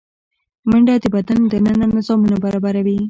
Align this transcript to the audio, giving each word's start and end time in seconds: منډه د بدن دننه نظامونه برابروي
منډه 0.69 0.93
د 1.03 1.05
بدن 1.15 1.39
دننه 1.51 1.85
نظامونه 1.95 2.35
برابروي 2.43 2.97